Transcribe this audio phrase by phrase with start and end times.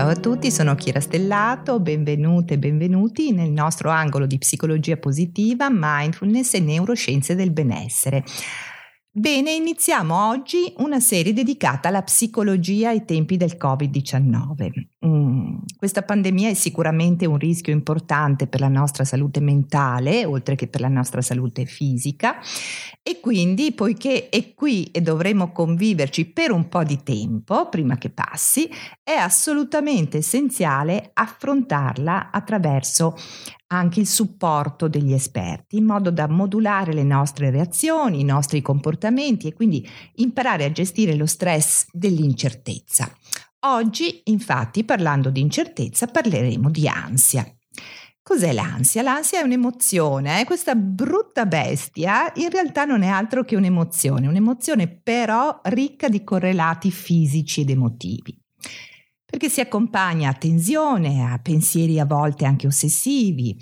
[0.00, 5.68] Ciao a tutti, sono Chiara Stellato, benvenute e benvenuti nel nostro angolo di psicologia positiva,
[5.70, 8.24] mindfulness e neuroscienze del benessere.
[9.10, 14.70] Bene, iniziamo oggi una serie dedicata alla psicologia ai tempi del Covid-19.
[15.06, 20.66] Mm, questa pandemia è sicuramente un rischio importante per la nostra salute mentale, oltre che
[20.68, 22.36] per la nostra salute fisica,
[23.02, 28.10] e quindi, poiché è qui e dovremo conviverci per un po' di tempo, prima che
[28.10, 28.68] passi,
[29.02, 33.16] è assolutamente essenziale affrontarla attraverso
[33.68, 39.46] anche il supporto degli esperti, in modo da modulare le nostre reazioni, i nostri comportamenti
[39.48, 43.10] e quindi imparare a gestire lo stress dell'incertezza.
[43.60, 47.46] Oggi, infatti, parlando di incertezza, parleremo di ansia.
[48.22, 49.02] Cos'è l'ansia?
[49.02, 50.44] L'ansia è un'emozione, eh?
[50.44, 56.90] questa brutta bestia in realtà non è altro che un'emozione, un'emozione però ricca di correlati
[56.90, 58.38] fisici ed emotivi
[59.30, 63.56] perché si accompagna a tensione, a pensieri a volte anche ossessivi,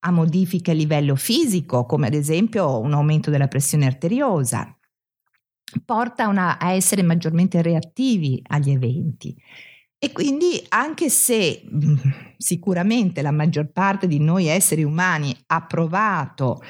[0.00, 4.73] a modifiche a livello fisico, come ad esempio un aumento della pressione arteriosa,
[5.84, 9.34] porta una, a essere maggiormente reattivi agli eventi.
[9.98, 11.62] E quindi anche se
[12.36, 16.60] sicuramente la maggior parte di noi esseri umani ha provato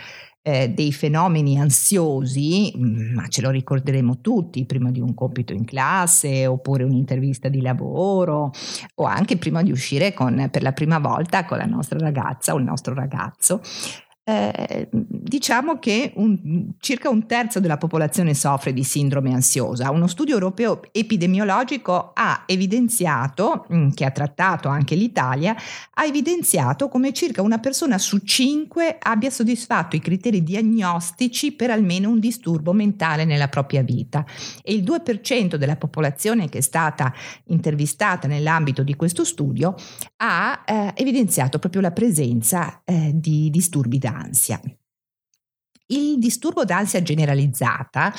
[0.47, 6.47] eh, dei fenomeni ansiosi, ma ce lo ricorderemo tutti, prima di un compito in classe
[6.47, 8.53] oppure un'intervista di lavoro
[8.97, 12.59] o anche prima di uscire con, per la prima volta con la nostra ragazza o
[12.59, 13.63] il nostro ragazzo.
[14.27, 19.91] Eh, diciamo che un, circa un terzo della popolazione soffre di sindrome ansiosa.
[19.91, 25.55] Uno studio europeo epidemiologico ha evidenziato, mm, che ha trattato anche l'Italia,
[25.93, 32.09] ha evidenziato come circa una persona su cinque abbia soddisfatto i criteri diagnostici per almeno
[32.09, 34.25] un disturbo mentale nella propria vita
[34.63, 37.13] e il 2% della popolazione che è stata
[37.49, 39.75] intervistata nell'ambito di questo studio
[40.17, 44.61] ha eh, evidenziato proprio la presenza eh, di disturbi d'ansia.
[45.87, 48.13] Il disturbo d'ansia generalizzata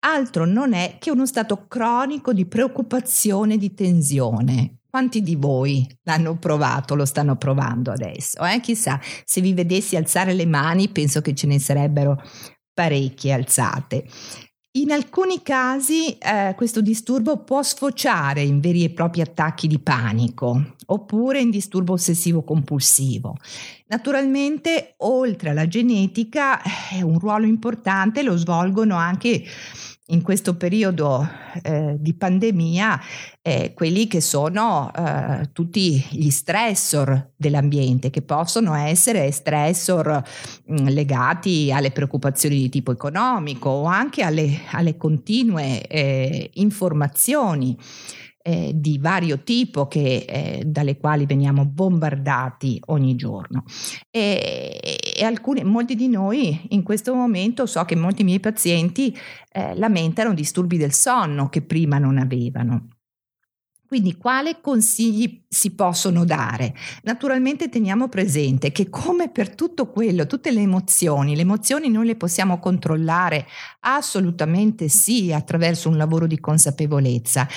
[0.00, 4.78] altro non è che uno stato cronico di preoccupazione, di tensione.
[4.88, 8.44] Quanti di voi l'hanno provato, lo stanno provando adesso?
[8.44, 8.60] Eh?
[8.60, 12.22] Chissà, se vi vedessi alzare le mani, penso che ce ne sarebbero
[12.72, 14.06] parecchie alzate.
[14.78, 20.74] In alcuni casi eh, questo disturbo può sfociare in veri e propri attacchi di panico
[20.86, 23.36] oppure in disturbo ossessivo compulsivo.
[23.88, 26.62] Naturalmente, oltre alla genetica,
[26.92, 29.42] eh, un ruolo importante lo svolgono anche
[30.10, 31.26] in questo periodo
[31.62, 33.00] eh, di pandemia
[33.42, 40.22] eh, quelli che sono eh, tutti gli stressor dell'ambiente, che possono essere stressor
[40.66, 47.76] mh, mm, legati alle preoccupazioni di tipo economico o anche alle, alle continue eh, informazioni
[48.42, 53.64] eh, di vario tipo che, eh, dalle quali veniamo bombardati ogni giorno.
[54.10, 54.78] E,
[55.16, 59.16] e alcuni, molti di noi in questo momento, so che molti miei pazienti
[59.52, 62.88] eh, lamentano disturbi del sonno che prima non avevano.
[63.88, 66.74] Quindi quali consigli si possono dare?
[67.04, 72.16] Naturalmente teniamo presente che come per tutto quello, tutte le emozioni, le emozioni noi le
[72.16, 73.46] possiamo controllare
[73.80, 77.48] assolutamente sì attraverso un lavoro di consapevolezza,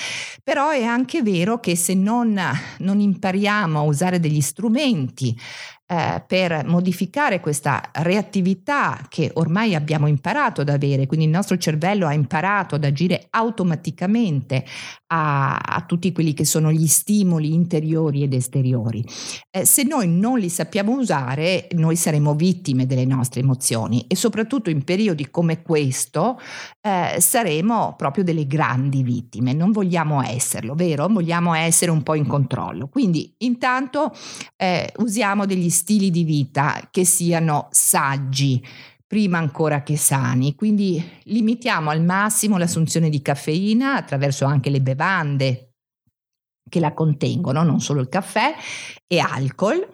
[0.42, 2.40] però è anche vero che se non,
[2.78, 5.38] non impariamo a usare degli strumenti
[5.84, 12.06] eh, per modificare questa reattività che ormai abbiamo imparato ad avere, quindi il nostro cervello
[12.06, 14.64] ha imparato ad agire automaticamente
[15.08, 19.04] a, a tutti quelli che sono gli stimoli interiori ed esteriori.
[19.50, 24.70] Eh, se noi non li sappiamo usare, noi saremo vittime delle nostre emozioni e soprattutto
[24.70, 26.38] in periodi come questo
[26.80, 29.52] eh, saremo proprio delle grandi vittime.
[29.52, 31.06] Non vogliamo esserlo, vero?
[31.08, 32.88] Vogliamo essere un po' in controllo.
[32.88, 34.12] Quindi intanto
[34.56, 38.64] eh, usiamo degli stili di vita che siano saggi,
[39.06, 40.54] prima ancora che sani.
[40.54, 45.71] Quindi limitiamo al massimo l'assunzione di caffeina attraverso anche le bevande
[46.68, 48.54] che la contengono, non solo il caffè
[49.06, 49.86] e alcol.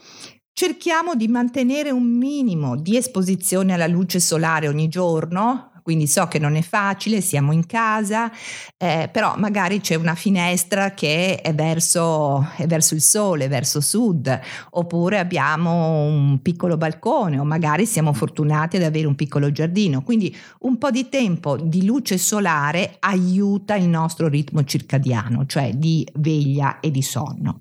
[0.52, 6.38] Cerchiamo di mantenere un minimo di esposizione alla luce solare ogni giorno, quindi so che
[6.38, 8.30] non è facile, siamo in casa,
[8.76, 14.38] eh, però magari c'è una finestra che è verso, è verso il sole, verso sud,
[14.72, 20.02] oppure abbiamo un piccolo balcone o magari siamo fortunati ad avere un piccolo giardino.
[20.02, 26.06] Quindi un po' di tempo di luce solare aiuta il nostro ritmo circadiano, cioè di
[26.16, 27.60] veglia e di sonno.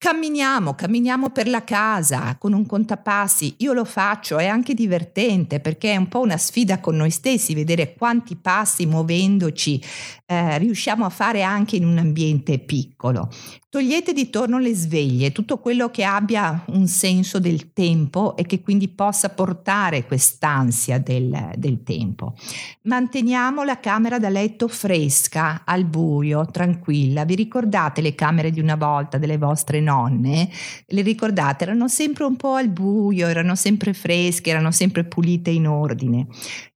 [0.00, 3.56] Camminiamo, camminiamo per la casa con un contapassi.
[3.58, 7.52] Io lo faccio, è anche divertente perché è un po' una sfida con noi stessi
[7.52, 9.82] vedere quanti passi muovendoci
[10.30, 13.30] eh, riusciamo a fare anche in un ambiente piccolo.
[13.70, 18.60] Togliete di torno le sveglie, tutto quello che abbia un senso del tempo e che
[18.60, 22.34] quindi possa portare quest'ansia del, del tempo.
[22.82, 27.24] Manteniamo la camera da letto fresca, al buio, tranquilla.
[27.24, 30.50] Vi ricordate le camere di una volta delle vostre nonne?
[30.86, 31.64] Le ricordate?
[31.64, 36.26] Erano sempre un po' al buio, erano sempre fresche, erano sempre pulite in ordine.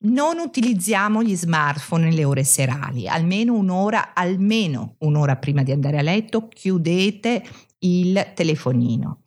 [0.00, 6.02] Non utilizziamo gli smartphone nelle ore serali, almeno un'ora, almeno un'ora prima di andare a
[6.02, 7.42] letto, chiudete
[7.80, 9.22] il telefonino.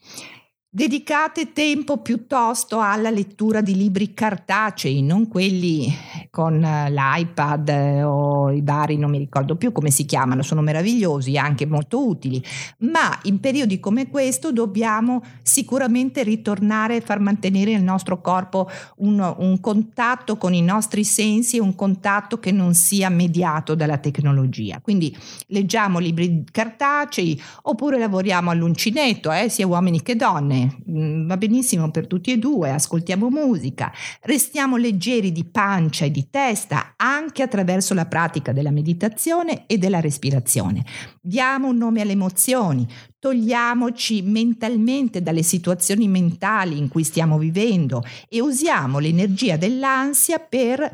[0.75, 5.89] Dedicate tempo piuttosto alla lettura di libri cartacei, non quelli
[6.29, 10.59] con eh, l'iPad eh, o i vari, non mi ricordo più come si chiamano, sono
[10.59, 12.43] meravigliosi, anche molto utili,
[12.79, 19.33] ma in periodi come questo dobbiamo sicuramente ritornare e far mantenere nel nostro corpo un,
[19.37, 24.81] un contatto con i nostri sensi e un contatto che non sia mediato dalla tecnologia.
[24.81, 25.17] Quindi
[25.47, 32.07] leggiamo libri cartacei oppure lavoriamo all'uncinetto, eh, sia uomini che donne Mm, va benissimo per
[32.07, 33.91] tutti e due, ascoltiamo musica,
[34.21, 39.99] restiamo leggeri di pancia e di testa anche attraverso la pratica della meditazione e della
[39.99, 40.83] respirazione.
[41.21, 42.87] Diamo un nome alle emozioni,
[43.19, 50.91] togliamoci mentalmente dalle situazioni mentali in cui stiamo vivendo e usiamo l'energia dell'ansia per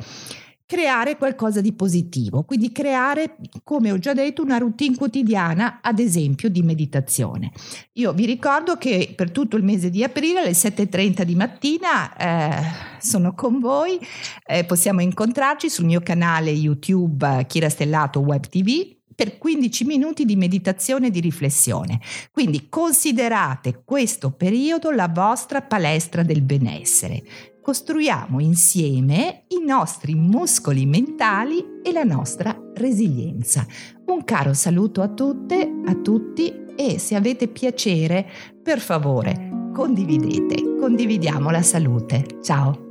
[0.71, 6.47] creare qualcosa di positivo, quindi creare, come ho già detto, una routine quotidiana, ad esempio
[6.47, 7.51] di meditazione.
[7.95, 12.63] Io vi ricordo che per tutto il mese di aprile alle 7.30 di mattina eh,
[13.01, 13.99] sono con voi,
[14.45, 20.37] eh, possiamo incontrarci sul mio canale YouTube Kira Stellato Web TV per 15 minuti di
[20.37, 21.99] meditazione e di riflessione.
[22.31, 27.21] Quindi considerate questo periodo la vostra palestra del benessere
[27.61, 33.65] costruiamo insieme i nostri muscoli mentali e la nostra resilienza.
[34.05, 38.27] Un caro saluto a tutte, a tutti e se avete piacere,
[38.61, 42.39] per favore, condividete, condividiamo la salute.
[42.41, 42.90] Ciao!